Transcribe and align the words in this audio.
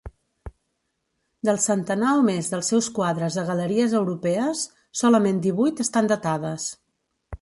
Del 1.49 1.59
centenar 1.65 2.13
o 2.21 2.23
més 2.29 2.49
dels 2.53 2.71
seus 2.73 2.87
quadres 2.95 3.37
a 3.41 3.43
galeries 3.51 3.93
europees, 4.03 4.65
solament 5.03 5.43
divuit 5.45 5.85
estan 5.87 6.11
datades. 6.15 6.67